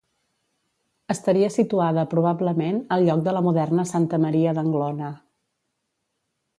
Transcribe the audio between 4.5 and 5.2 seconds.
d'Anglona.